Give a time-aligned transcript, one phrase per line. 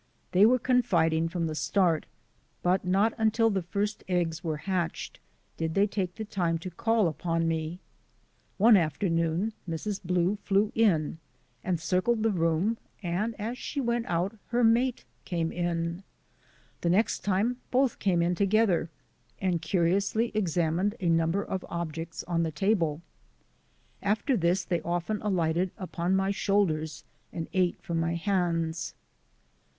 [0.31, 2.07] They were confiding from the start,
[2.63, 5.19] but not until the first eggs were hatched
[5.57, 7.77] did they take time to call upon me.
[8.57, 10.03] One afternoon Mrs.
[10.03, 11.19] Blue flew in
[11.63, 16.01] and circled the room and as she went out her mate came in.
[16.81, 18.89] The next time both came in to gether
[19.39, 23.03] and curiously examined a number of ob jects on the table.
[24.01, 28.95] After this they often alighted upon my shoulders and ate from my hands.